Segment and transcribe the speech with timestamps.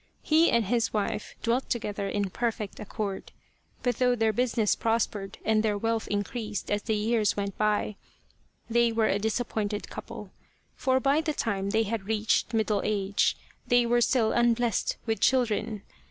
[0.23, 3.31] He and his wife dwelt together in perfect accord,
[3.83, 7.97] but though their busi ness prospered and their wealth increased as the years went by,
[8.67, 10.31] they were a disappointed couple,
[10.75, 13.37] for by the time they had reached middle age
[13.67, 15.83] they were still unblessed with children.